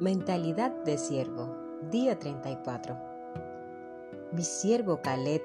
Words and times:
Mentalidad 0.00 0.72
de 0.86 0.96
siervo, 0.96 1.54
día 1.90 2.18
34. 2.18 2.96
Mi 4.32 4.42
siervo 4.42 5.02
Caleb 5.02 5.42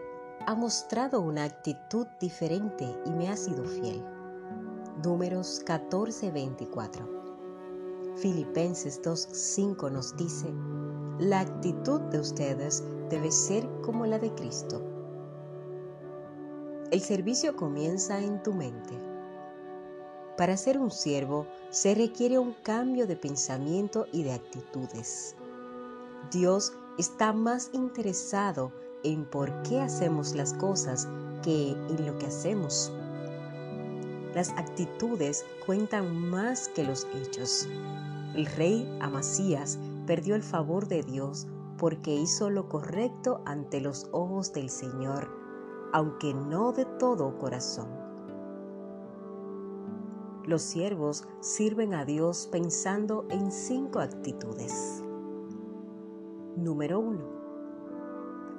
ha 0.47 0.55
mostrado 0.55 1.19
una 1.19 1.43
actitud 1.43 2.07
diferente 2.21 2.87
y 3.05 3.09
me 3.11 3.27
ha 3.27 3.35
sido 3.35 3.65
fiel. 3.65 4.01
Números 5.03 5.61
14:24. 5.65 7.05
Filipenses 8.15 9.01
2:5 9.01 9.91
nos 9.91 10.15
dice, 10.15 10.47
la 11.19 11.41
actitud 11.41 11.99
de 12.03 12.19
ustedes 12.21 12.81
debe 13.09 13.31
ser 13.31 13.67
como 13.81 14.05
la 14.05 14.19
de 14.19 14.33
Cristo. 14.35 14.81
El 16.91 17.01
servicio 17.01 17.57
comienza 17.57 18.21
en 18.21 18.41
tu 18.41 18.53
mente. 18.53 19.14
Para 20.37 20.57
ser 20.57 20.77
un 20.77 20.91
siervo 20.91 21.47
se 21.69 21.95
requiere 21.95 22.37
un 22.37 22.53
cambio 22.63 23.07
de 23.07 23.15
pensamiento 23.15 24.07
y 24.11 24.23
de 24.23 24.33
actitudes. 24.33 25.35
Dios 26.31 26.73
está 26.97 27.31
más 27.31 27.69
interesado 27.71 28.73
en 29.03 29.23
por 29.25 29.61
qué 29.63 29.79
hacemos 29.79 30.35
las 30.35 30.53
cosas 30.53 31.07
que 31.41 31.71
en 31.71 32.05
lo 32.05 32.17
que 32.17 32.25
hacemos. 32.25 32.91
Las 34.33 34.49
actitudes 34.51 35.45
cuentan 35.65 36.13
más 36.29 36.67
que 36.69 36.83
los 36.83 37.07
hechos. 37.15 37.67
El 38.35 38.45
rey 38.45 38.89
Amasías 38.99 39.79
perdió 40.05 40.35
el 40.35 40.43
favor 40.43 40.89
de 40.89 41.03
Dios 41.03 41.47
porque 41.77 42.13
hizo 42.13 42.49
lo 42.49 42.67
correcto 42.67 43.41
ante 43.45 43.79
los 43.79 44.07
ojos 44.11 44.51
del 44.51 44.69
Señor, 44.69 45.29
aunque 45.93 46.33
no 46.33 46.73
de 46.73 46.83
todo 46.83 47.37
corazón. 47.37 48.04
Los 50.45 50.61
siervos 50.61 51.27
sirven 51.39 51.95
a 51.95 52.05
Dios 52.05 52.47
pensando 52.51 53.25
en 53.31 53.51
cinco 53.51 53.97
actitudes. 53.99 55.03
Número 56.55 56.99
1. 56.99 57.19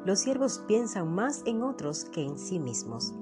Los 0.04 0.18
siervos 0.18 0.64
piensan 0.66 1.14
más 1.14 1.44
en 1.46 1.62
otros 1.62 2.04
que 2.04 2.24
en 2.24 2.38
sí 2.38 2.58
mismos. 2.58 3.14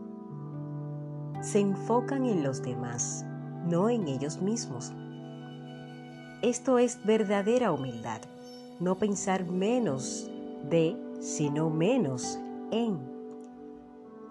Se 1.42 1.60
enfocan 1.60 2.24
en 2.24 2.42
los 2.42 2.62
demás, 2.62 3.26
no 3.66 3.90
en 3.90 4.08
ellos 4.08 4.40
mismos. 4.40 4.94
Esto 6.40 6.78
es 6.78 7.04
verdadera 7.04 7.70
humildad, 7.70 8.22
no 8.80 8.96
pensar 8.96 9.44
menos 9.44 10.30
de, 10.70 10.96
sino 11.20 11.68
menos 11.68 12.38
en. 12.70 12.98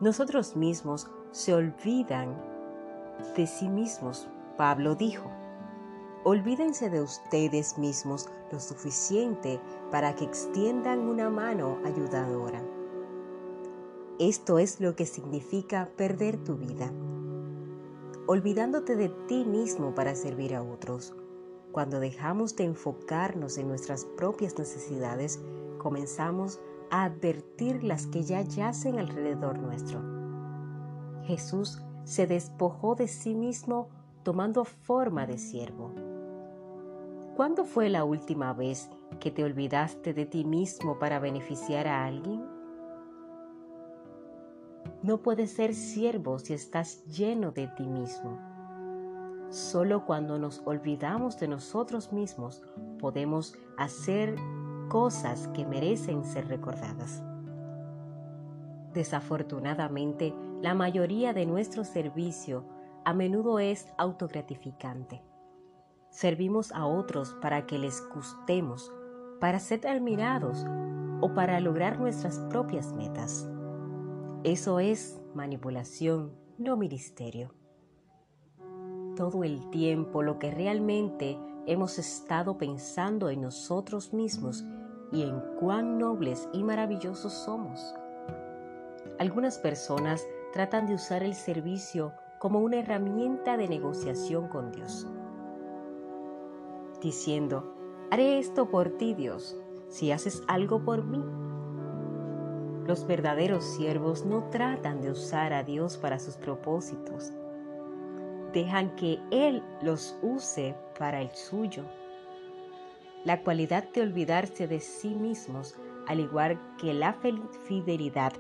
Nosotros 0.02 0.56
mismos 0.56 1.08
se 1.30 1.54
olvidan 1.54 2.36
de 3.36 3.48
sí 3.48 3.70
mismos. 3.70 4.28
Pablo 4.58 4.94
dijo, 4.96 5.32
olvídense 6.24 6.90
de 6.90 7.02
ustedes 7.02 7.78
mismos 7.80 8.30
lo 8.52 8.60
suficiente 8.60 9.60
para 9.92 10.16
que 10.16 10.26
extiendan 10.26 11.00
una 11.00 11.30
mano 11.30 11.80
ayudadora. 11.84 12.62
Esto 14.20 14.60
es 14.60 14.80
lo 14.80 14.96
que 14.96 15.08
significa 15.08 15.90
perder 15.98 16.38
tu 16.44 16.56
vida. 16.56 16.92
Olvidándote 18.28 18.96
de 18.96 19.10
ti 19.28 19.44
mismo 19.44 19.96
para 19.96 20.14
servir 20.14 20.54
a 20.56 20.62
otros. 20.62 21.16
Cuando 21.72 22.00
dejamos 22.00 22.56
de 22.56 22.66
enfocarnos 22.66 23.58
en 23.58 23.68
nuestras 23.68 24.06
propias 24.06 24.58
necesidades, 24.60 25.42
comenzamos 25.80 26.62
a 26.92 27.06
advertir 27.06 27.84
las 27.84 28.06
que 28.06 28.22
ya 28.22 28.42
yacen 28.42 29.00
alrededor 29.00 29.58
nuestro. 29.58 30.00
Jesús 31.24 31.82
se 32.04 32.28
despojó 32.28 32.94
de 32.94 33.08
sí 33.08 33.34
mismo 33.34 33.90
tomando 34.24 34.66
forma 34.66 35.26
de 35.26 35.38
siervo. 35.38 35.92
¿Cuándo 37.36 37.66
fue 37.66 37.90
la 37.90 38.04
última 38.04 38.54
vez 38.54 38.90
que 39.20 39.32
te 39.32 39.44
olvidaste 39.44 40.14
de 40.14 40.26
ti 40.26 40.46
mismo 40.46 41.00
para 41.00 41.20
beneficiar 41.20 41.88
a 41.88 42.06
alguien? 42.06 42.46
No 45.02 45.18
puedes 45.22 45.52
ser 45.52 45.74
siervo 45.74 46.40
si 46.40 46.54
estás 46.54 47.04
lleno 47.06 47.52
de 47.52 47.68
ti 47.68 47.88
mismo. 47.88 48.40
Solo 49.50 50.06
cuando 50.06 50.40
nos 50.40 50.62
olvidamos 50.66 51.40
de 51.40 51.48
nosotros 51.48 52.14
mismos 52.14 52.64
podemos 53.00 53.56
hacer 53.78 54.36
cosas 54.90 55.48
que 55.50 55.66
merecen 55.66 56.24
ser 56.24 56.48
recordadas. 56.48 57.24
Desafortunadamente, 58.94 60.34
la 60.62 60.76
mayoría 60.76 61.34
de 61.34 61.46
nuestro 61.46 61.84
servicio 61.84 62.64
a 63.06 63.14
menudo 63.14 63.60
es 63.60 63.88
autogratificante. 63.98 65.22
Servimos 66.10 66.72
a 66.72 66.86
otros 66.86 67.36
para 67.42 67.66
que 67.66 67.78
les 67.78 68.08
gustemos, 68.10 68.92
para 69.40 69.60
ser 69.60 69.88
admirados 69.88 70.66
o 71.22 71.34
para 71.34 71.60
lograr 71.60 72.00
nuestras 72.00 72.40
propias 72.50 72.94
metas. 72.94 73.48
Eso 74.44 74.80
es 74.80 75.22
manipulación, 75.34 76.34
no 76.58 76.78
ministerio. 76.78 77.54
Todo 79.16 79.44
el 79.44 79.70
tiempo 79.70 80.22
lo 80.22 80.40
que 80.40 80.52
realmente 80.52 81.38
hemos 81.66 81.98
estado 82.00 82.58
pensando 82.58 83.30
en 83.30 83.42
nosotros 83.42 84.14
mismos 84.14 84.64
y 85.12 85.24
en 85.24 85.40
cuán 85.60 85.98
nobles 85.98 86.48
y 86.54 86.64
maravillosos 86.64 87.34
somos. 87.34 87.96
Algunas 89.20 89.60
personas 89.60 90.28
tratan 90.52 90.88
de 90.88 90.96
usar 90.96 91.24
el 91.24 91.36
servicio 91.36 92.14
como 92.44 92.60
una 92.60 92.80
herramienta 92.80 93.56
de 93.56 93.70
negociación 93.70 94.50
con 94.50 94.74
Dios, 94.74 95.08
diciendo, 97.02 97.74
haré 98.12 98.38
esto 98.38 98.70
por 98.70 98.98
ti 98.98 99.14
Dios, 99.14 99.56
si 99.88 100.12
haces 100.12 100.44
algo 100.50 100.84
por 100.84 101.06
mí. 101.06 101.24
Los 102.86 103.08
verdaderos 103.08 103.64
siervos 103.64 104.26
no 104.26 104.50
tratan 104.50 105.00
de 105.00 105.12
usar 105.12 105.54
a 105.54 105.64
Dios 105.64 105.96
para 105.96 106.20
sus 106.20 106.36
propósitos, 106.36 107.32
dejan 108.52 108.94
que 108.98 109.20
Él 109.32 109.64
los 109.82 110.20
use 110.22 110.76
para 111.00 111.22
el 111.22 111.30
suyo. 111.30 111.86
La 113.24 113.42
cualidad 113.42 113.88
de 113.94 114.02
olvidarse 114.02 114.68
de 114.68 114.82
sí 114.82 115.16
mismos, 115.16 115.78
al 116.08 116.20
igual 116.20 116.60
que 116.78 116.94
la 116.94 117.14
fidelidad, 117.14 118.34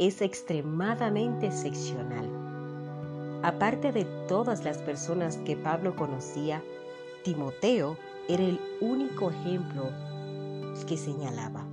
es 0.00 0.22
extremadamente 0.22 1.46
excepcional. 1.46 2.43
Aparte 3.44 3.92
de 3.92 4.06
todas 4.26 4.64
las 4.64 4.78
personas 4.78 5.36
que 5.36 5.54
Pablo 5.54 5.94
conocía, 5.94 6.62
Timoteo 7.24 7.98
era 8.26 8.42
el 8.42 8.58
único 8.80 9.30
ejemplo 9.30 9.90
que 10.88 10.96
señalaba. 10.96 11.66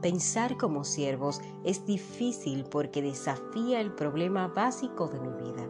Pensar 0.00 0.56
como 0.56 0.84
siervos 0.84 1.40
es 1.64 1.84
difícil 1.84 2.64
porque 2.64 3.02
desafía 3.02 3.80
el 3.80 3.92
problema 3.92 4.46
básico 4.48 5.08
de 5.08 5.20
mi 5.20 5.32
vida. 5.42 5.68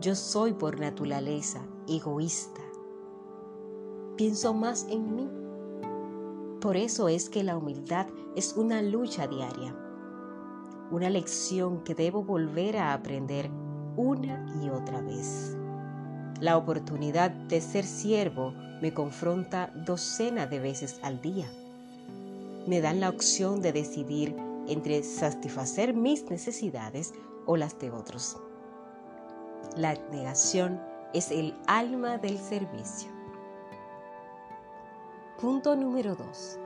Yo 0.00 0.14
soy 0.14 0.52
por 0.52 0.78
naturaleza 0.78 1.62
egoísta. 1.88 2.60
Pienso 4.16 4.52
más 4.52 4.86
en 4.90 5.16
mí 5.16 5.28
por 6.60 6.76
eso 6.76 7.08
es 7.08 7.30
que 7.30 7.44
la 7.44 7.56
humildad 7.56 8.08
es 8.34 8.56
una 8.56 8.82
lucha 8.82 9.28
diaria, 9.28 9.76
una 10.90 11.10
lección 11.10 11.84
que 11.84 11.94
debo 11.94 12.22
volver 12.22 12.76
a 12.78 12.92
aprender 12.92 13.50
una 13.96 14.46
y 14.62 14.70
otra 14.70 15.00
vez. 15.00 15.56
La 16.40 16.56
oportunidad 16.56 17.30
de 17.30 17.60
ser 17.60 17.84
siervo 17.84 18.52
me 18.80 18.94
confronta 18.94 19.72
docena 19.74 20.46
de 20.46 20.60
veces 20.60 21.00
al 21.02 21.20
día. 21.20 21.46
Me 22.66 22.80
dan 22.80 23.00
la 23.00 23.08
opción 23.08 23.60
de 23.60 23.72
decidir 23.72 24.36
entre 24.68 25.02
satisfacer 25.02 25.94
mis 25.94 26.30
necesidades 26.30 27.12
o 27.46 27.56
las 27.56 27.78
de 27.78 27.90
otros. 27.90 28.36
La 29.76 29.94
negación 30.12 30.80
es 31.12 31.30
el 31.30 31.54
alma 31.66 32.18
del 32.18 32.38
servicio. 32.38 33.10
Punto 35.40 35.74
número 35.74 36.14
2. 36.14 36.58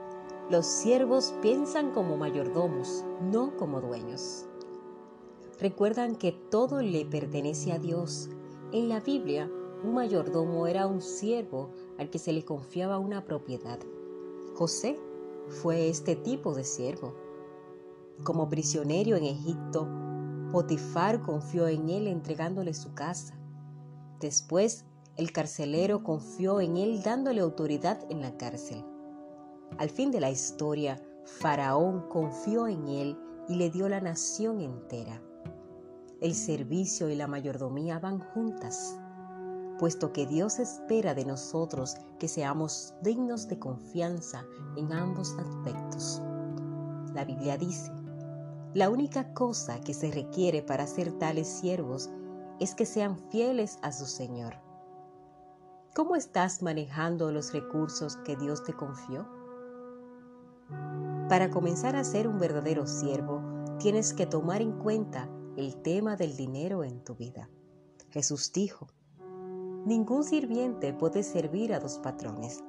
Los 0.49 0.65
siervos 0.65 1.33
piensan 1.41 1.91
como 1.91 2.17
mayordomos, 2.17 3.05
no 3.21 3.55
como 3.55 3.79
dueños. 3.79 4.45
Recuerdan 5.57 6.17
que 6.17 6.33
todo 6.33 6.81
le 6.81 7.05
pertenece 7.05 7.71
a 7.71 7.79
Dios. 7.79 8.29
En 8.73 8.89
la 8.89 8.99
Biblia, 8.99 9.49
un 9.85 9.93
mayordomo 9.93 10.67
era 10.67 10.85
un 10.85 11.01
siervo 11.01 11.69
al 11.97 12.09
que 12.09 12.19
se 12.19 12.33
le 12.33 12.43
confiaba 12.43 12.99
una 12.99 13.23
propiedad. 13.23 13.79
José 14.55 14.99
fue 15.47 15.87
este 15.87 16.17
tipo 16.17 16.53
de 16.53 16.65
siervo. 16.65 17.13
Como 18.25 18.49
prisionero 18.49 19.15
en 19.15 19.23
Egipto, 19.23 19.87
Potifar 20.51 21.21
confió 21.21 21.69
en 21.69 21.89
él 21.89 22.07
entregándole 22.07 22.73
su 22.73 22.93
casa. 22.93 23.39
Después 24.19 24.83
el 25.15 25.31
carcelero 25.31 26.03
confió 26.03 26.59
en 26.59 26.75
él 26.75 27.01
dándole 27.01 27.39
autoridad 27.39 28.05
en 28.09 28.21
la 28.21 28.35
cárcel. 28.37 28.83
Al 29.77 29.89
fin 29.89 30.11
de 30.11 30.19
la 30.19 30.29
historia, 30.29 31.01
Faraón 31.25 32.07
confió 32.09 32.67
en 32.67 32.87
él 32.87 33.17
y 33.47 33.55
le 33.55 33.69
dio 33.69 33.89
la 33.89 34.01
nación 34.01 34.61
entera. 34.61 35.21
El 36.21 36.35
servicio 36.35 37.09
y 37.09 37.15
la 37.15 37.27
mayordomía 37.27 37.99
van 37.99 38.19
juntas. 38.19 38.99
puesto 39.79 40.13
que 40.13 40.25
Dios 40.27 40.59
espera 40.59 41.13
de 41.13 41.25
nosotros 41.25 41.97
que 42.19 42.27
seamos 42.27 42.93
dignos 43.01 43.47
de 43.49 43.59
confianza 43.59 44.45
en 44.77 44.93
ambos 44.93 45.33
aspectos. 45.33 46.21
La 47.13 47.25
Biblia 47.25 47.57
dice, 47.57 47.91
la 48.73 48.89
única 48.89 49.33
cosa 49.33 49.81
que 49.81 49.93
se 49.93 50.11
requiere 50.11 50.61
para 50.61 50.87
ser 50.87 51.11
tales 51.13 51.47
siervos 51.47 52.09
es 52.59 52.75
que 52.75 52.85
sean 52.85 53.17
fieles 53.29 53.77
a 53.81 53.91
su 53.91 54.05
Señor. 54.05 54.55
¿Cómo 55.95 56.15
estás 56.15 56.61
manejando 56.61 57.31
los 57.31 57.51
recursos 57.51 58.17
que 58.17 58.35
Dios 58.37 58.63
te 58.63 58.73
confió? 58.73 59.42
Para 61.29 61.49
comenzar 61.49 61.95
a 61.95 62.03
ser 62.03 62.27
un 62.27 62.37
verdadero 62.37 62.85
siervo, 62.85 63.41
tienes 63.79 64.13
que 64.13 64.25
tomar 64.25 64.61
en 64.61 64.73
cuenta 64.73 65.29
el 65.57 65.81
tema 65.81 66.15
del 66.15 66.35
dinero 66.35 66.83
en 66.83 67.03
tu 67.03 67.15
vida. 67.15 67.49
Jesús 68.09 68.51
dijo, 68.53 68.87
Ningún 69.85 70.23
sirviente 70.23 70.93
puede 70.93 71.23
servir 71.23 71.73
a 71.73 71.79
dos 71.79 71.99
patrones. 71.99 72.63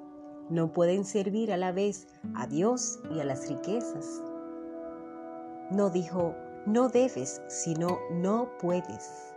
No 0.51 0.73
pueden 0.73 1.05
servir 1.05 1.53
a 1.53 1.57
la 1.57 1.71
vez 1.71 2.09
a 2.35 2.47
Dios 2.47 2.99
y 3.15 3.21
a 3.21 3.25
las 3.25 3.49
riquezas. 3.49 4.23
No 5.71 5.91
dijo, 5.91 6.35
no 6.67 6.89
debes, 6.89 7.41
sino 7.49 7.99
no 8.11 8.49
puedes. 8.59 9.35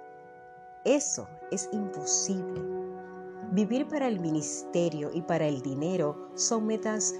Eso 0.85 1.27
es 1.51 1.69
imposible. 1.71 2.61
Vivir 3.51 3.87
para 3.87 4.07
el 4.07 4.19
ministerio 4.19 5.11
y 5.13 5.21
para 5.21 5.45
el 5.45 5.61
dinero 5.61 6.29
son 6.35 6.65
metas 6.65 7.13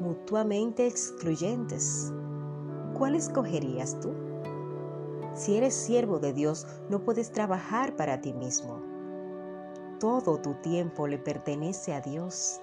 mutuamente 0.00 0.86
excluyentes. 0.86 2.12
¿Cuál 2.94 3.14
escogerías 3.14 3.98
tú? 4.00 4.12
Si 5.34 5.56
eres 5.56 5.74
siervo 5.74 6.18
de 6.18 6.32
Dios, 6.32 6.66
no 6.88 7.00
puedes 7.00 7.32
trabajar 7.32 7.96
para 7.96 8.20
ti 8.20 8.32
mismo 8.32 8.94
todo 10.04 10.38
tu 10.38 10.52
tiempo 10.56 11.06
le 11.06 11.16
pertenece 11.16 11.94
a 11.94 12.02
Dios. 12.02 12.60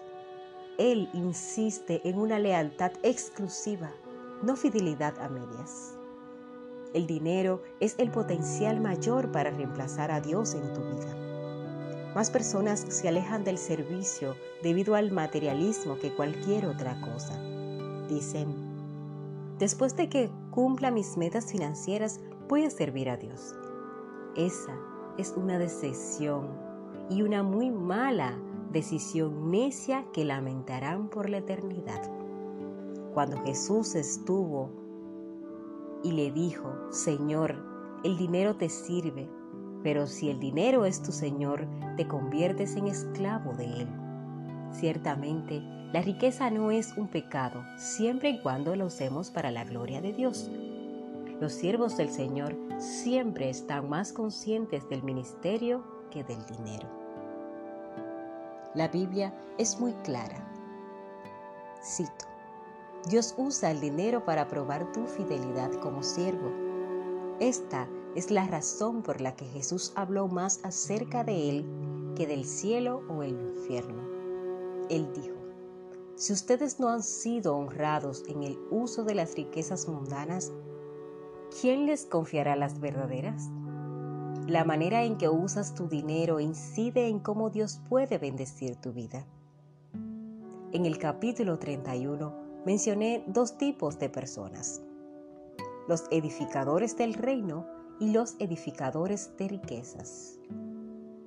Él 0.77 1.09
insiste 1.11 2.07
en 2.07 2.19
una 2.19 2.37
lealtad 2.37 2.91
exclusiva, 3.01 3.91
no 4.43 4.55
fidelidad 4.55 5.17
a 5.19 5.27
medias. 5.27 5.97
El 6.93 7.07
dinero 7.07 7.63
es 7.79 7.95
el 7.97 8.11
potencial 8.11 8.79
mayor 8.79 9.31
para 9.31 9.49
reemplazar 9.49 10.11
a 10.11 10.21
Dios 10.21 10.53
en 10.53 10.71
tu 10.71 10.81
vida. 10.81 11.20
Más 12.15 12.29
personas 12.29 12.85
se 12.89 13.07
alejan 13.07 13.43
del 13.43 13.57
servicio 13.57 14.35
debido 14.61 14.95
al 14.95 15.11
materialismo 15.11 15.97
que 15.97 16.13
cualquier 16.13 16.65
otra 16.65 16.99
cosa. 16.99 17.39
Dicen, 18.09 18.53
después 19.57 19.95
de 19.95 20.09
que 20.09 20.29
cumpla 20.51 20.91
mis 20.91 21.15
metas 21.15 21.51
financieras, 21.51 22.19
voy 22.49 22.65
a 22.65 22.69
servir 22.69 23.09
a 23.09 23.15
Dios. 23.15 23.55
Esa 24.35 24.75
es 25.17 25.33
una 25.37 25.57
decisión 25.57 26.49
y 27.09 27.21
una 27.21 27.43
muy 27.43 27.71
mala 27.71 28.37
decisión 28.71 29.49
necia 29.49 30.05
que 30.11 30.25
lamentarán 30.25 31.09
por 31.09 31.29
la 31.29 31.37
eternidad. 31.37 32.01
Cuando 33.13 33.41
Jesús 33.43 33.95
estuvo 33.95 34.69
y 36.03 36.11
le 36.11 36.31
dijo, 36.31 36.73
Señor, 36.91 37.55
el 38.03 38.17
dinero 38.17 38.55
te 38.55 38.69
sirve, 38.69 39.29
pero 39.83 40.07
si 40.07 40.29
el 40.29 40.39
dinero 40.39 40.85
es 40.85 41.01
tu 41.01 41.11
Señor, 41.11 41.67
te 41.97 42.07
conviertes 42.07 42.75
en 42.75 42.87
esclavo 42.87 43.53
de 43.53 43.65
él. 43.65 43.87
Ciertamente, 44.71 45.61
la 45.91 46.01
riqueza 46.01 46.49
no 46.49 46.71
es 46.71 46.95
un 46.95 47.07
pecado, 47.07 47.63
siempre 47.77 48.29
y 48.29 48.41
cuando 48.41 48.75
lo 48.75 48.85
usemos 48.85 49.29
para 49.29 49.51
la 49.51 49.65
gloria 49.65 50.01
de 50.01 50.13
Dios. 50.13 50.49
Los 51.41 51.53
siervos 51.53 51.97
del 51.97 52.09
Señor 52.09 52.55
siempre 52.77 53.49
están 53.49 53.89
más 53.89 54.13
conscientes 54.13 54.87
del 54.89 55.03
ministerio 55.03 55.83
que 56.11 56.23
del 56.23 56.45
dinero. 56.45 56.87
La 58.73 58.87
Biblia 58.87 59.33
es 59.57 59.79
muy 59.79 59.91
clara. 60.03 60.47
Cito, 61.83 62.25
Dios 63.09 63.33
usa 63.37 63.71
el 63.71 63.81
dinero 63.81 64.23
para 64.23 64.47
probar 64.47 64.91
tu 64.91 65.05
fidelidad 65.07 65.71
como 65.81 66.03
siervo. 66.03 66.51
Esta 67.39 67.87
es 68.15 68.31
la 68.31 68.45
razón 68.47 69.03
por 69.03 69.21
la 69.21 69.35
que 69.35 69.45
Jesús 69.45 69.93
habló 69.95 70.27
más 70.27 70.59
acerca 70.63 71.23
de 71.23 71.49
él 71.49 71.65
que 72.15 72.27
del 72.27 72.45
cielo 72.45 73.03
o 73.09 73.23
el 73.23 73.39
infierno. 73.39 74.03
Él 74.89 75.09
dijo, 75.13 75.37
si 76.15 76.33
ustedes 76.33 76.79
no 76.79 76.89
han 76.89 77.03
sido 77.03 77.55
honrados 77.55 78.23
en 78.27 78.43
el 78.43 78.59
uso 78.69 79.03
de 79.03 79.15
las 79.15 79.35
riquezas 79.35 79.87
mundanas, 79.87 80.51
¿quién 81.61 81.85
les 81.85 82.05
confiará 82.05 82.55
las 82.55 82.79
verdaderas? 82.79 83.49
La 84.47 84.65
manera 84.65 85.03
en 85.03 85.17
que 85.17 85.29
usas 85.29 85.73
tu 85.73 85.87
dinero 85.87 86.39
incide 86.39 87.07
en 87.07 87.19
cómo 87.19 87.49
Dios 87.49 87.79
puede 87.89 88.17
bendecir 88.17 88.75
tu 88.75 88.91
vida. 88.91 89.25
En 90.73 90.85
el 90.85 90.97
capítulo 90.97 91.57
31 91.57 92.33
mencioné 92.65 93.23
dos 93.27 93.57
tipos 93.57 93.97
de 93.97 94.09
personas, 94.09 94.81
los 95.87 96.03
edificadores 96.11 96.97
del 96.97 97.13
reino 97.13 97.80
y 97.99 98.11
los 98.11 98.35
edificadores 98.39 99.31
de 99.37 99.47
riquezas. 99.47 100.39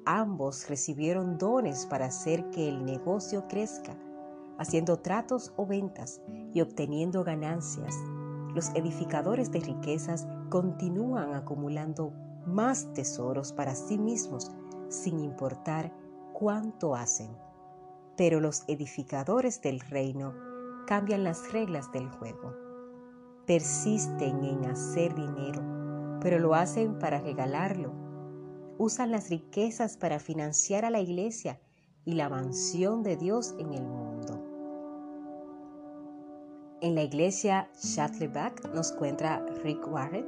Ambos 0.06 0.69
recibieron 0.69 1.38
dones 1.38 1.87
para 1.87 2.06
hacer 2.06 2.50
que 2.50 2.69
el 2.69 2.84
negocio 2.84 3.46
crezca, 3.49 3.96
haciendo 4.58 4.99
tratos 4.99 5.52
o 5.56 5.66
ventas 5.66 6.20
y 6.52 6.61
obteniendo 6.61 7.25
ganancias. 7.25 7.94
Los 8.55 8.70
edificadores 8.75 9.50
de 9.50 9.61
riquezas 9.61 10.26
continúan 10.50 11.34
acumulando 11.34 12.12
más 12.46 12.93
tesoros 12.93 13.52
para 13.52 13.75
sí 13.75 13.99
mismos, 13.99 14.52
sin 14.88 15.20
importar 15.20 15.93
cuánto 16.34 16.94
hacen. 16.94 17.31
Pero 18.16 18.40
los 18.40 18.64
edificadores 18.69 19.61
del 19.62 19.81
reino 19.81 20.34
cambian 20.87 21.25
las 21.25 21.50
reglas 21.52 21.90
del 21.93 22.08
juego. 22.11 22.55
Persisten 23.46 24.44
en 24.44 24.66
hacer 24.66 25.14
dinero, 25.14 25.62
pero 26.25 26.38
lo 26.38 26.55
hacen 26.55 26.99
para 26.99 27.21
regalarlo. 27.21 27.93
Usan 28.79 29.12
las 29.12 29.29
riquezas 29.29 29.99
para 29.99 30.19
financiar 30.19 30.87
a 30.87 30.91
la 30.91 31.00
iglesia 31.00 31.61
y 32.06 32.15
la 32.15 32.31
mansión 32.31 33.03
de 33.03 33.17
Dios 33.19 33.55
en 33.59 33.75
el 33.75 33.82
mundo. 33.82 34.43
En 36.81 36.94
la 36.94 37.03
iglesia 37.03 37.69
Back 38.32 38.71
nos 38.75 38.91
cuenta 38.93 39.44
Rick 39.62 39.87
Warren 39.87 40.26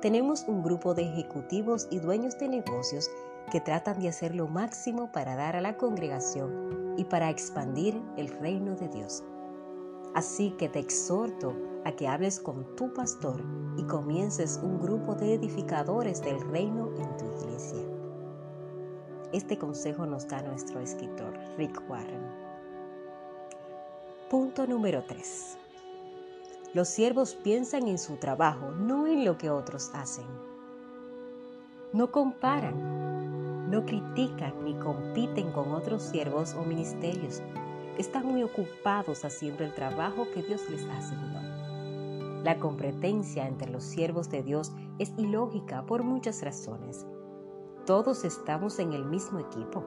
tenemos 0.00 0.44
un 0.46 0.62
grupo 0.62 0.94
de 0.94 1.02
ejecutivos 1.02 1.88
y 1.90 1.98
dueños 1.98 2.38
de 2.38 2.48
negocios 2.48 3.10
que 3.50 3.60
tratan 3.60 4.00
de 4.00 4.08
hacer 4.08 4.36
lo 4.36 4.46
máximo 4.46 5.10
para 5.10 5.34
dar 5.34 5.56
a 5.56 5.60
la 5.60 5.76
congregación 5.76 6.94
y 6.96 7.04
para 7.04 7.30
expandir 7.30 8.00
el 8.16 8.28
reino 8.28 8.76
de 8.76 8.88
Dios. 8.88 9.24
Así 10.14 10.52
que 10.52 10.68
te 10.68 10.78
exhorto 10.78 11.71
a 11.84 11.92
que 11.92 12.08
hables 12.08 12.40
con 12.40 12.76
tu 12.76 12.92
pastor 12.92 13.42
y 13.76 13.84
comiences 13.84 14.60
un 14.62 14.80
grupo 14.80 15.14
de 15.14 15.34
edificadores 15.34 16.22
del 16.22 16.40
reino 16.50 16.90
en 16.96 17.16
tu 17.16 17.24
iglesia. 17.24 17.82
Este 19.32 19.56
consejo 19.58 20.06
nos 20.06 20.28
da 20.28 20.42
nuestro 20.42 20.80
escritor 20.80 21.32
Rick 21.56 21.82
Warren. 21.88 22.22
Punto 24.30 24.66
número 24.66 25.02
3. 25.04 25.58
Los 26.74 26.88
siervos 26.88 27.34
piensan 27.34 27.88
en 27.88 27.98
su 27.98 28.16
trabajo, 28.16 28.70
no 28.72 29.06
en 29.06 29.24
lo 29.24 29.36
que 29.36 29.50
otros 29.50 29.90
hacen. 29.94 30.26
No 31.92 32.10
comparan, 32.10 33.70
no 33.70 33.84
critican 33.84 34.64
ni 34.64 34.74
compiten 34.74 35.52
con 35.52 35.72
otros 35.72 36.02
siervos 36.02 36.54
o 36.54 36.64
ministerios. 36.64 37.42
Están 37.98 38.26
muy 38.26 38.42
ocupados 38.42 39.24
haciendo 39.24 39.64
el 39.64 39.74
trabajo 39.74 40.26
que 40.32 40.42
Dios 40.42 40.62
les 40.70 40.84
asignó. 40.84 41.51
La 42.42 42.58
competencia 42.58 43.46
entre 43.46 43.70
los 43.70 43.84
siervos 43.84 44.28
de 44.28 44.42
Dios 44.42 44.72
es 44.98 45.12
ilógica 45.16 45.86
por 45.86 46.02
muchas 46.02 46.42
razones. 46.42 47.06
Todos 47.86 48.24
estamos 48.24 48.80
en 48.80 48.92
el 48.92 49.04
mismo 49.04 49.38
equipo. 49.38 49.84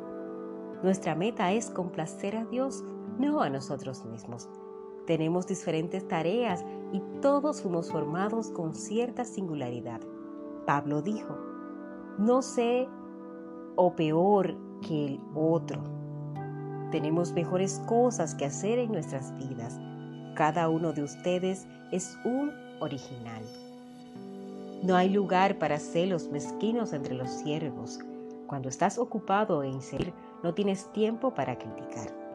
Nuestra 0.82 1.16
meta 1.16 1.52
es 1.52 1.70
complacer 1.70 2.38
a 2.38 2.46
Dios, 2.46 2.84
no 3.20 3.42
a 3.42 3.50
nosotros 3.50 4.06
mismos. 4.06 4.48
Tenemos 5.06 5.48
diferentes 5.48 6.08
tareas 6.08 6.64
y 6.94 7.02
todos 7.22 7.62
fuimos 7.62 7.92
formados 7.92 8.52
con 8.52 8.74
cierta 8.74 9.26
singularidad. 9.26 10.00
Pablo 10.66 11.02
dijo, 11.02 11.38
no 12.18 12.42
sé 12.42 12.88
o 13.76 13.96
peor 13.98 14.56
que 14.82 15.06
el 15.06 15.22
otro. 15.36 15.84
Tenemos 16.92 17.34
mejores 17.34 17.82
cosas 17.86 18.34
que 18.34 18.46
hacer 18.46 18.80
en 18.80 18.94
nuestras 18.94 19.36
vidas. 19.36 19.78
Cada 20.36 20.70
uno 20.70 20.94
de 20.94 21.04
ustedes 21.04 21.68
es 21.96 22.18
un 22.26 22.52
original. 22.80 23.44
No 24.84 24.96
hay 24.96 25.10
lugar 25.10 25.58
para 25.58 25.80
celos 25.80 26.28
mezquinos 26.30 26.94
entre 26.94 27.16
los 27.16 27.30
siervos. 27.30 28.00
Cuando 28.48 28.70
estás 28.70 28.98
ocupado 28.98 29.64
en 29.64 29.82
servir, 29.82 30.14
no 30.44 30.54
tienes 30.54 30.92
tiempo 30.92 31.34
para 31.34 31.58
criticar 31.58 32.26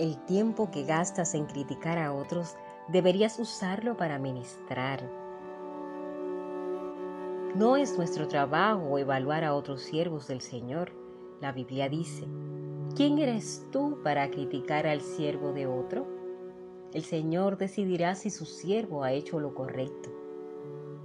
el 0.00 0.16
tiempo 0.16 0.70
que 0.70 0.84
gastas 0.84 1.34
en 1.34 1.44
criticar 1.44 1.98
a 1.98 2.14
otros, 2.14 2.56
deberías 2.88 3.38
usarlo 3.38 3.98
para 3.98 4.18
ministrar. 4.18 5.02
No 7.54 7.76
es 7.76 7.98
nuestro 7.98 8.26
trabajo 8.26 8.98
evaluar 8.98 9.44
a 9.44 9.54
otros 9.54 9.82
siervos 9.82 10.26
del 10.26 10.40
Señor, 10.40 10.92
La 11.42 11.52
Biblia 11.52 11.90
dice, 11.90 12.26
¿quién 12.96 13.18
eres 13.18 13.66
tú 13.70 13.98
para 14.02 14.30
criticar 14.30 14.86
al 14.86 15.02
siervo 15.02 15.52
de 15.52 15.66
otro? 15.66 16.06
El 16.92 17.04
Señor 17.04 17.56
decidirá 17.56 18.16
si 18.16 18.30
su 18.30 18.44
siervo 18.44 19.04
ha 19.04 19.12
hecho 19.12 19.38
lo 19.38 19.54
correcto. 19.54 20.10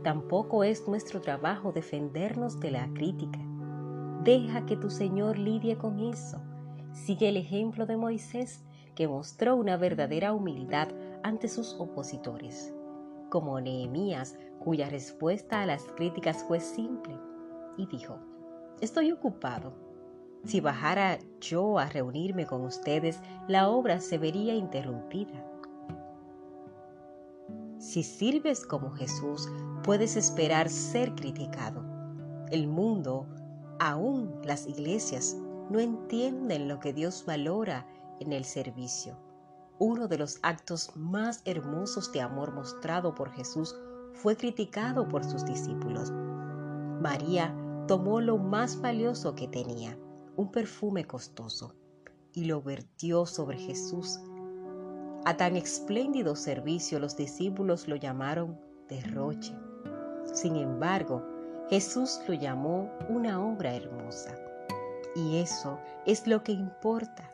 Tampoco 0.04 0.64
es 0.64 0.88
nuestro 0.88 1.22
trabajo 1.22 1.72
defendernos 1.72 2.60
de 2.60 2.72
la 2.72 2.88
crítica. 2.94 3.40
Deja 4.24 4.66
que 4.66 4.78
tu 4.78 4.90
Señor 4.90 5.38
lidie 5.38 5.78
con 5.78 6.00
eso. 6.00 6.42
Sigue 6.92 7.30
el 7.30 7.38
ejemplo 7.38 7.86
de 7.86 7.98
Moisés, 7.98 8.64
que 8.96 9.08
mostró 9.08 9.56
una 9.56 9.78
verdadera 9.78 10.34
humildad 10.34 10.88
ante 11.22 11.48
sus 11.48 11.76
opositores, 11.80 12.74
como 13.30 13.60
Nehemías, 13.60 14.40
cuya 14.60 14.90
respuesta 14.90 15.62
a 15.62 15.66
las 15.66 15.84
críticas 15.84 16.44
fue 16.48 16.60
simple, 16.60 17.16
y 17.78 17.86
dijo, 17.88 18.18
Estoy 18.82 19.12
ocupado. 19.12 19.74
Si 20.46 20.62
bajara 20.62 21.20
yo 21.42 21.78
a 21.78 21.90
reunirme 21.90 22.46
con 22.46 22.62
ustedes, 22.62 23.20
la 23.48 23.70
obra 23.70 24.00
se 24.00 24.18
vería 24.18 24.56
interrumpida. 24.56 25.44
Si 27.78 28.04
sirves 28.04 28.66
como 28.66 28.92
Jesús, 28.92 29.50
puedes 29.84 30.16
esperar 30.16 30.70
ser 30.70 31.14
criticado. 31.14 31.84
El 32.50 32.68
mundo, 32.68 33.28
aún 33.80 34.40
las 34.44 34.68
iglesias, 34.68 35.36
no 35.70 35.80
entienden 35.80 36.68
lo 36.68 36.80
que 36.80 36.94
Dios 36.94 37.24
valora 37.26 37.88
en 38.20 38.34
el 38.34 38.46
servicio. 38.46 39.18
Uno 39.78 40.08
de 40.08 40.18
los 40.18 40.40
actos 40.42 40.92
más 40.96 41.42
hermosos 41.46 42.12
de 42.14 42.22
amor 42.22 42.54
mostrado 42.54 43.14
por 43.14 43.32
Jesús 43.32 43.76
fue 44.14 44.38
criticado 44.38 45.08
por 45.08 45.26
sus 45.26 45.44
discípulos. 45.44 46.12
María 47.02 47.54
tomó 47.88 48.22
lo 48.22 48.38
más 48.38 48.80
valioso 48.80 49.36
que 49.36 49.48
tenía, 49.48 49.98
un 50.38 50.52
perfume 50.52 51.06
costoso, 51.06 51.76
y 52.32 52.46
lo 52.46 52.62
vertió 52.62 53.26
sobre 53.26 53.58
Jesús 53.58 54.20
a 55.26 55.36
tan 55.36 55.56
espléndido 55.56 56.36
servicio 56.36 57.00
los 57.00 57.18
discípulos 57.18 57.88
lo 57.88 57.96
llamaron 57.96 58.58
derroche. 58.88 59.58
Sin 60.24 60.56
embargo, 60.56 61.26
Jesús 61.70 62.22
lo 62.28 62.36
llamó 62.36 62.92
una 63.10 63.44
obra 63.44 63.76
hermosa. 63.76 64.36
Y 65.16 65.38
eso 65.38 65.80
es 66.06 66.28
lo 66.28 66.44
que 66.44 66.52
importa. 66.52 67.28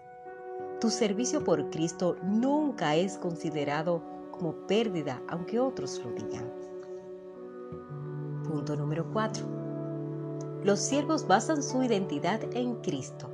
Tu 0.79 0.89
servicio 0.89 1.43
por 1.43 1.69
Cristo 1.69 2.15
nunca 2.23 2.95
es 2.95 3.17
considerado 3.17 4.01
como 4.31 4.53
pérdida, 4.67 5.21
aunque 5.27 5.59
otros 5.59 6.01
lo 6.03 6.11
digan. 6.11 6.49
Punto 8.45 8.77
número 8.77 9.11
4. 9.11 9.45
Los 10.63 10.79
siervos 10.79 11.27
basan 11.27 11.61
su 11.61 11.83
identidad 11.83 12.39
en 12.55 12.75
Cristo. 12.75 13.29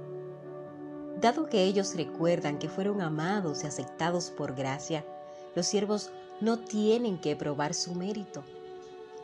Dado 1.20 1.48
que 1.48 1.64
ellos 1.64 1.96
recuerdan 1.96 2.60
que 2.60 2.70
fueron 2.70 3.02
amados 3.02 3.64
y 3.64 3.68
aceptados 3.68 4.30
por 4.30 4.54
gracia, 4.54 5.04
los 5.56 5.66
siervos 5.66 6.12
no 6.42 6.60
tienen 6.60 7.18
que 7.18 7.36
probar 7.36 7.74
su 7.74 7.96
mérito. 7.96 8.44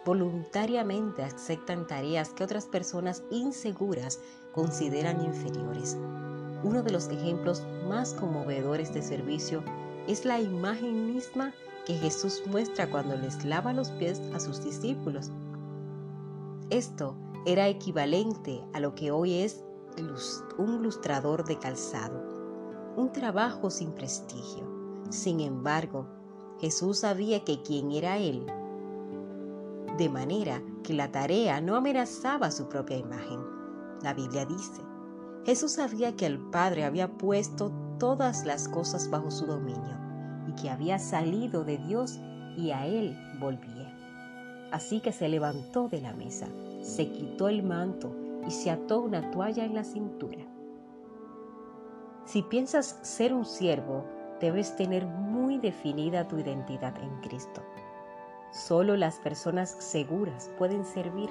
Voluntariamente 0.04 1.22
aceptan 1.22 1.86
tareas 1.86 2.30
que 2.30 2.44
otras 2.44 2.66
personas 2.66 3.22
inseguras 3.30 4.20
consideran 4.54 5.24
inferiores. 5.24 5.96
Uno 6.64 6.82
de 6.82 6.92
los 6.92 7.10
ejemplos 7.10 7.62
más 7.88 8.14
conmovedores 8.16 8.92
de 8.92 9.04
servicio 9.04 9.64
es 10.08 10.26
la 10.26 10.42
imagen 10.42 11.14
misma 11.14 11.54
que 11.86 11.94
Jesús 11.94 12.42
muestra 12.48 12.90
cuando 12.90 13.16
les 13.16 13.46
lava 13.46 13.72
los 13.72 13.92
pies 13.92 14.20
a 14.34 14.40
sus 14.40 14.64
discípulos. 14.64 15.30
Esto 16.72 17.16
era 17.46 17.68
equivalente 17.68 18.64
a 18.74 18.80
lo 18.80 18.96
que 18.96 19.12
hoy 19.12 19.36
es 19.36 19.64
un 20.58 20.82
lustrador 20.82 21.46
de 21.46 21.58
calzado, 21.58 22.22
un 22.96 23.12
trabajo 23.12 23.70
sin 23.70 23.92
prestigio. 23.92 24.64
Sin 25.10 25.40
embargo, 25.40 26.08
Jesús 26.60 27.00
sabía 27.00 27.44
que 27.44 27.62
quién 27.62 27.92
era 27.92 28.18
Él, 28.18 28.46
de 29.98 30.10
manera 30.10 30.62
que 30.84 30.94
la 30.94 31.12
tarea 31.12 31.62
no 31.62 31.76
amenazaba 31.76 32.52
su 32.52 32.68
propia 32.68 32.98
imagen. 32.98 33.40
La 34.02 34.14
Biblia 34.14 34.46
dice, 34.46 34.82
Jesús 35.46 35.74
sabía 35.74 36.16
que 36.16 36.26
el 36.26 36.40
Padre 36.40 36.84
había 36.84 37.18
puesto 37.18 37.72
todas 38.00 38.46
las 38.46 38.68
cosas 38.68 39.10
bajo 39.10 39.30
su 39.30 39.46
dominio 39.46 39.98
y 40.48 40.54
que 40.54 40.70
había 40.70 41.00
salido 41.00 41.64
de 41.64 41.78
Dios 41.78 42.20
y 42.58 42.72
a 42.72 42.88
Él 42.88 43.18
volvía. 43.40 43.94
Así 44.72 45.00
que 45.02 45.12
se 45.12 45.30
levantó 45.30 45.88
de 45.90 46.02
la 46.02 46.14
mesa, 46.14 46.48
se 46.82 47.12
quitó 47.12 47.48
el 47.48 47.62
manto 47.62 48.23
y 48.48 48.52
se 48.52 48.72
ató 48.72 49.02
una 49.02 49.32
toalla 49.32 49.66
en 49.66 49.76
la 49.76 49.84
cintura. 49.84 50.46
Si 52.26 52.42
piensas 52.42 53.00
ser 53.02 53.34
un 53.34 53.46
siervo, 53.46 54.06
debes 54.40 54.76
tener 54.76 55.06
muy 55.06 55.58
definida 55.58 56.28
tu 56.28 56.38
identidad 56.38 56.96
en 57.02 57.22
Cristo. 57.22 57.62
Solo 58.52 58.96
las 58.96 59.20
personas 59.20 59.72
seguras 59.72 60.50
pueden 60.58 60.86
servir. 60.86 61.30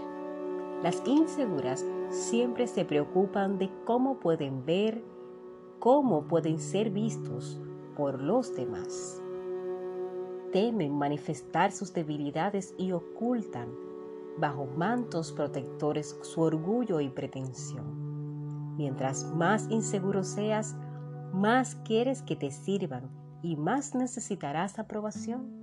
Las 0.82 1.02
inseguras 1.06 1.84
siempre 2.10 2.66
se 2.66 2.84
preocupan 2.84 3.58
de 3.58 3.70
cómo 3.84 4.18
pueden 4.18 4.66
ver, 4.66 5.02
cómo 5.78 6.24
pueden 6.24 6.58
ser 6.58 6.90
vistos 6.90 7.60
por 7.96 8.20
los 8.20 8.54
demás. 8.54 9.22
Temen 10.52 10.92
manifestar 10.92 11.72
sus 11.72 11.94
debilidades 11.94 12.74
y 12.76 12.92
ocultan 12.92 13.68
bajo 14.38 14.66
mantos 14.66 15.32
protectores 15.32 16.18
su 16.22 16.40
orgullo 16.40 17.00
y 17.00 17.08
pretensión. 17.10 18.76
Mientras 18.76 19.24
más 19.34 19.68
inseguro 19.70 20.22
seas, 20.22 20.74
más 21.32 21.76
quieres 21.84 22.22
que 22.22 22.36
te 22.36 22.50
sirvan 22.50 23.10
y 23.42 23.56
más 23.56 23.94
necesitarás 23.94 24.78
aprobación. 24.78 25.62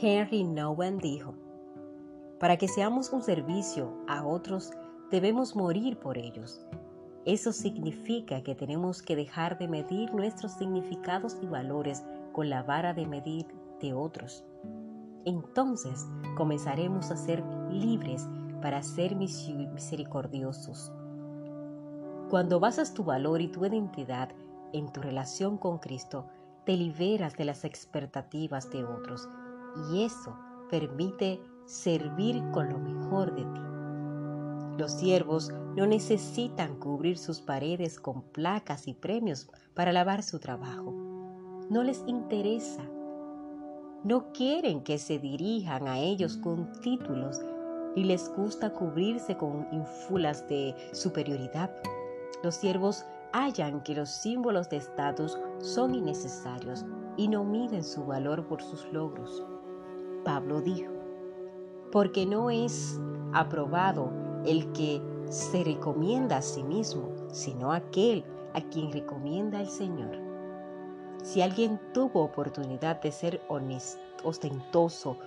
Henry 0.00 0.44
Nowen 0.44 0.98
dijo, 0.98 1.34
para 2.38 2.56
que 2.56 2.68
seamos 2.68 3.12
un 3.12 3.22
servicio 3.22 3.92
a 4.08 4.24
otros, 4.26 4.70
debemos 5.10 5.54
morir 5.54 5.98
por 5.98 6.16
ellos. 6.16 6.64
Eso 7.26 7.52
significa 7.52 8.42
que 8.42 8.54
tenemos 8.54 9.02
que 9.02 9.14
dejar 9.14 9.58
de 9.58 9.68
medir 9.68 10.14
nuestros 10.14 10.52
significados 10.52 11.36
y 11.42 11.46
valores 11.46 12.02
con 12.32 12.48
la 12.48 12.62
vara 12.62 12.94
de 12.94 13.06
medir 13.06 13.46
de 13.80 13.92
otros 13.92 14.44
entonces 15.24 16.06
comenzaremos 16.36 17.10
a 17.10 17.16
ser 17.16 17.44
libres 17.70 18.28
para 18.60 18.82
ser 18.82 19.16
misericordiosos. 19.16 20.92
Cuando 22.28 22.60
basas 22.60 22.94
tu 22.94 23.04
valor 23.04 23.40
y 23.40 23.48
tu 23.48 23.64
identidad 23.64 24.30
en 24.72 24.92
tu 24.92 25.00
relación 25.00 25.58
con 25.58 25.78
Cristo, 25.78 26.26
te 26.64 26.76
liberas 26.76 27.34
de 27.34 27.44
las 27.44 27.64
expectativas 27.64 28.70
de 28.70 28.84
otros 28.84 29.28
y 29.90 30.04
eso 30.04 30.36
permite 30.70 31.40
servir 31.66 32.42
con 32.52 32.68
lo 32.68 32.78
mejor 32.78 33.34
de 33.34 33.42
ti. 33.42 33.70
Los 34.78 34.92
siervos 34.92 35.50
no 35.76 35.86
necesitan 35.86 36.76
cubrir 36.78 37.18
sus 37.18 37.40
paredes 37.40 37.98
con 37.98 38.22
placas 38.22 38.86
y 38.88 38.94
premios 38.94 39.50
para 39.74 39.92
lavar 39.92 40.22
su 40.22 40.38
trabajo. 40.38 40.92
No 41.68 41.82
les 41.82 42.02
interesa 42.06 42.82
no 44.02 44.32
quieren 44.32 44.82
que 44.82 44.98
se 44.98 45.18
dirijan 45.18 45.86
a 45.86 45.98
ellos 45.98 46.38
con 46.38 46.72
títulos 46.80 47.40
y 47.94 48.04
les 48.04 48.30
gusta 48.34 48.72
cubrirse 48.72 49.36
con 49.36 49.66
ínfulas 49.72 50.46
de 50.48 50.74
superioridad. 50.92 51.70
Los 52.42 52.54
siervos 52.54 53.04
hallan 53.32 53.82
que 53.82 53.94
los 53.94 54.08
símbolos 54.08 54.70
de 54.70 54.78
estatus 54.78 55.38
son 55.58 55.94
innecesarios 55.94 56.84
y 57.16 57.28
no 57.28 57.44
miden 57.44 57.84
su 57.84 58.04
valor 58.06 58.46
por 58.46 58.62
sus 58.62 58.90
logros. 58.92 59.44
Pablo 60.24 60.60
dijo, 60.62 60.92
porque 61.92 62.24
no 62.24 62.50
es 62.50 62.98
aprobado 63.32 64.10
el 64.46 64.72
que 64.72 65.02
se 65.28 65.62
recomienda 65.62 66.38
a 66.38 66.42
sí 66.42 66.62
mismo, 66.62 67.12
sino 67.32 67.72
aquel 67.72 68.24
a 68.54 68.60
quien 68.60 68.90
recomienda 68.92 69.60
el 69.60 69.68
Señor. 69.68 70.29
Si 71.22 71.42
alguien 71.42 71.80
tuvo 71.92 72.22
oportunidad 72.22 73.00
de 73.02 73.12
ser 73.12 73.40
ostentoso 74.24 75.18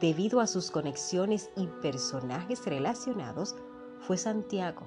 debido 0.00 0.40
a 0.40 0.46
sus 0.46 0.70
conexiones 0.70 1.50
y 1.56 1.66
personajes 1.66 2.64
relacionados, 2.66 3.54
fue 4.00 4.18
Santiago, 4.18 4.82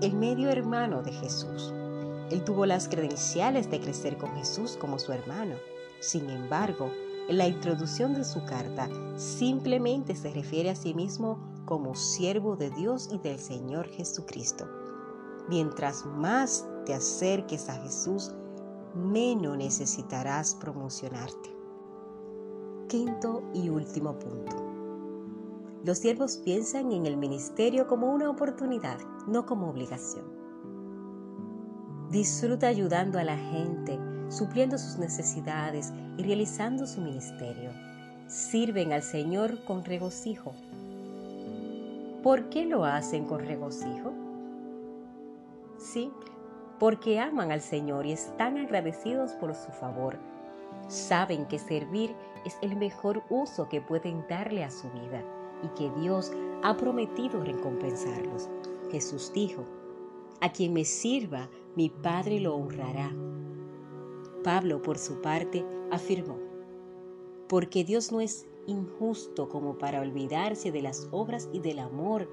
el 0.00 0.14
medio 0.14 0.48
hermano 0.48 1.02
de 1.02 1.12
Jesús. 1.12 1.72
Él 2.30 2.42
tuvo 2.44 2.64
las 2.64 2.88
credenciales 2.88 3.70
de 3.70 3.80
crecer 3.80 4.16
con 4.16 4.34
Jesús 4.36 4.76
como 4.80 4.98
su 4.98 5.12
hermano. 5.12 5.56
Sin 6.00 6.30
embargo, 6.30 6.90
en 7.28 7.38
la 7.38 7.46
introducción 7.46 8.14
de 8.14 8.24
su 8.24 8.44
carta 8.44 8.88
simplemente 9.16 10.16
se 10.16 10.32
refiere 10.32 10.70
a 10.70 10.74
sí 10.74 10.94
mismo 10.94 11.38
como 11.66 11.94
siervo 11.94 12.56
de 12.56 12.70
Dios 12.70 13.10
y 13.12 13.18
del 13.18 13.38
Señor 13.38 13.88
Jesucristo. 13.88 14.66
Mientras 15.48 16.04
más 16.06 16.66
te 16.86 16.94
acerques 16.94 17.68
a 17.68 17.74
Jesús, 17.74 18.34
menos 18.94 19.56
necesitarás 19.56 20.54
promocionarte. 20.54 21.50
Quinto 22.88 23.42
y 23.54 23.68
último 23.68 24.18
punto. 24.18 24.56
Los 25.84 25.98
siervos 25.98 26.36
piensan 26.36 26.92
en 26.92 27.06
el 27.06 27.16
ministerio 27.16 27.86
como 27.88 28.12
una 28.12 28.30
oportunidad, 28.30 28.98
no 29.26 29.46
como 29.46 29.68
obligación. 29.68 30.24
Disfruta 32.10 32.68
ayudando 32.68 33.18
a 33.18 33.24
la 33.24 33.36
gente, 33.36 33.98
supliendo 34.28 34.78
sus 34.78 34.98
necesidades 34.98 35.92
y 36.18 36.22
realizando 36.22 36.86
su 36.86 37.00
ministerio. 37.00 37.70
Sirven 38.28 38.92
al 38.92 39.02
Señor 39.02 39.64
con 39.64 39.84
regocijo. 39.84 40.52
¿Por 42.22 42.48
qué 42.50 42.66
lo 42.66 42.84
hacen 42.84 43.24
con 43.24 43.40
regocijo? 43.40 44.12
Simple, 45.78 46.30
porque 46.82 47.20
aman 47.20 47.52
al 47.52 47.60
Señor 47.60 48.06
y 48.06 48.10
están 48.10 48.58
agradecidos 48.58 49.34
por 49.34 49.54
su 49.54 49.70
favor. 49.70 50.18
Saben 50.88 51.46
que 51.46 51.60
servir 51.60 52.12
es 52.44 52.58
el 52.60 52.74
mejor 52.74 53.22
uso 53.30 53.68
que 53.68 53.80
pueden 53.80 54.26
darle 54.28 54.64
a 54.64 54.70
su 54.72 54.90
vida 54.90 55.22
y 55.62 55.68
que 55.78 55.92
Dios 56.00 56.32
ha 56.64 56.76
prometido 56.76 57.44
recompensarlos. 57.44 58.48
Jesús 58.90 59.30
dijo, 59.32 59.62
a 60.40 60.50
quien 60.50 60.72
me 60.72 60.84
sirva, 60.84 61.48
mi 61.76 61.88
Padre 61.88 62.40
lo 62.40 62.56
honrará. 62.56 63.12
Pablo, 64.42 64.82
por 64.82 64.98
su 64.98 65.22
parte, 65.22 65.64
afirmó, 65.92 66.36
porque 67.48 67.84
Dios 67.84 68.10
no 68.10 68.20
es 68.20 68.48
injusto 68.66 69.48
como 69.48 69.78
para 69.78 70.00
olvidarse 70.00 70.72
de 70.72 70.82
las 70.82 71.06
obras 71.12 71.48
y 71.52 71.60
del 71.60 71.78
amor 71.78 72.28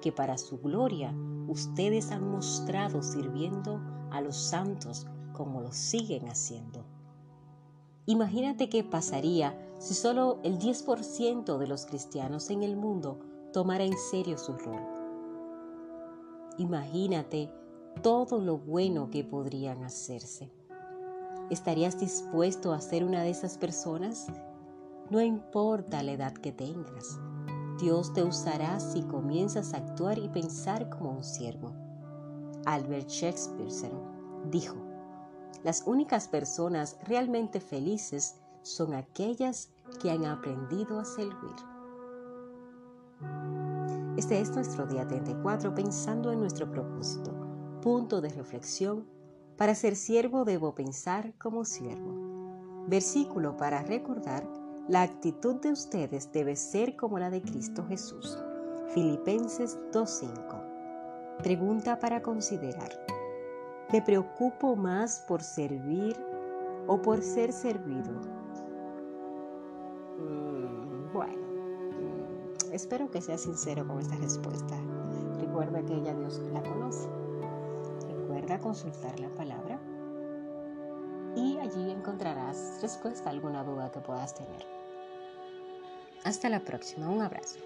que 0.00 0.12
para 0.12 0.38
su 0.38 0.58
gloria 0.58 1.14
ustedes 1.48 2.10
han 2.10 2.30
mostrado 2.30 3.02
sirviendo 3.02 3.80
a 4.10 4.20
los 4.20 4.36
santos 4.36 5.06
como 5.32 5.60
lo 5.60 5.72
siguen 5.72 6.28
haciendo. 6.28 6.84
Imagínate 8.06 8.68
qué 8.68 8.84
pasaría 8.84 9.58
si 9.78 9.94
solo 9.94 10.38
el 10.42 10.58
10% 10.58 11.58
de 11.58 11.66
los 11.66 11.86
cristianos 11.86 12.50
en 12.50 12.62
el 12.62 12.76
mundo 12.76 13.18
tomara 13.52 13.84
en 13.84 13.96
serio 13.96 14.36
su 14.38 14.52
rol. 14.52 14.80
Imagínate 16.58 17.50
todo 18.02 18.40
lo 18.40 18.58
bueno 18.58 19.10
que 19.10 19.24
podrían 19.24 19.82
hacerse. 19.84 20.50
¿Estarías 21.50 21.98
dispuesto 21.98 22.72
a 22.72 22.80
ser 22.80 23.04
una 23.04 23.22
de 23.22 23.30
esas 23.30 23.58
personas? 23.58 24.26
No 25.10 25.20
importa 25.20 26.02
la 26.02 26.12
edad 26.12 26.32
que 26.32 26.52
tengas, 26.52 27.18
Dios 27.84 28.14
te 28.14 28.22
usará 28.22 28.80
si 28.80 29.02
comienzas 29.02 29.74
a 29.74 29.76
actuar 29.76 30.16
y 30.16 30.26
pensar 30.30 30.88
como 30.88 31.10
un 31.10 31.22
siervo. 31.22 31.74
Albert 32.64 33.10
Shakespeare 33.10 33.92
dijo, 34.50 34.76
las 35.62 35.82
únicas 35.86 36.26
personas 36.26 36.96
realmente 37.06 37.60
felices 37.60 38.36
son 38.62 38.94
aquellas 38.94 39.68
que 40.00 40.10
han 40.10 40.24
aprendido 40.24 40.98
a 40.98 41.04
servir. 41.04 41.54
Este 44.16 44.40
es 44.40 44.50
nuestro 44.54 44.86
día 44.86 45.06
34 45.06 45.74
pensando 45.74 46.32
en 46.32 46.40
nuestro 46.40 46.70
propósito. 46.70 47.34
Punto 47.82 48.22
de 48.22 48.30
reflexión. 48.30 49.04
Para 49.58 49.74
ser 49.74 49.94
siervo 49.94 50.46
debo 50.46 50.74
pensar 50.74 51.34
como 51.36 51.66
siervo. 51.66 52.86
Versículo 52.88 53.58
para 53.58 53.82
recordar. 53.82 54.63
La 54.86 55.00
actitud 55.00 55.54
de 55.62 55.72
ustedes 55.72 56.30
debe 56.30 56.56
ser 56.56 56.94
como 56.94 57.18
la 57.18 57.30
de 57.30 57.40
Cristo 57.40 57.86
Jesús. 57.88 58.38
Filipenses 58.88 59.78
2.5. 59.92 61.38
Pregunta 61.38 61.98
para 61.98 62.20
considerar. 62.20 62.90
¿Me 63.90 64.02
preocupo 64.02 64.76
más 64.76 65.24
por 65.26 65.42
servir 65.42 66.14
o 66.86 67.00
por 67.00 67.22
ser 67.22 67.54
servido? 67.54 68.12
Mm, 70.18 71.12
bueno, 71.14 71.42
mm, 71.42 72.72
espero 72.72 73.10
que 73.10 73.22
sea 73.22 73.38
sincero 73.38 73.88
con 73.88 74.00
esta 74.00 74.16
respuesta. 74.16 74.76
Recuerda 75.40 75.82
que 75.82 75.94
ella 75.94 76.12
Dios 76.12 76.42
la 76.52 76.62
conoce. 76.62 77.08
Recuerda 78.06 78.58
consultar 78.58 79.18
la 79.18 79.30
palabra 79.30 79.80
y 81.36 81.58
allí 81.58 81.90
encontrarás 81.90 82.80
respuesta 82.82 83.30
a 83.30 83.32
alguna 83.32 83.64
duda 83.64 83.90
que 83.90 84.00
puedas 84.00 84.34
tener. 84.34 84.73
Hasta 86.24 86.48
la 86.48 86.60
próxima, 86.60 87.08
un 87.10 87.20
abrazo. 87.20 87.58